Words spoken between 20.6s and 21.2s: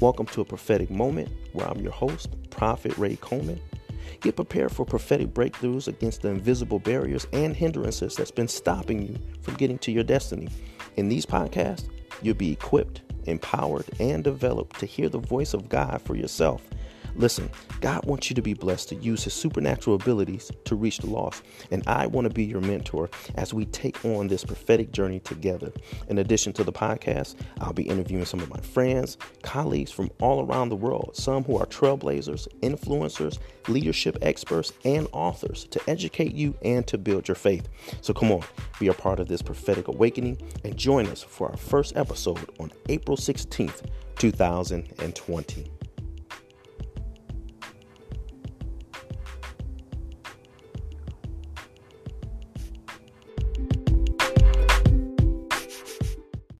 to reach the